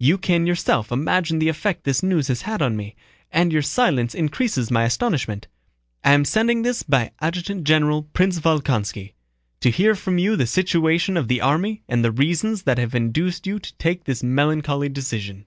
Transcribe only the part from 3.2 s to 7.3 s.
and your silence increases my astonishment. I am sending this by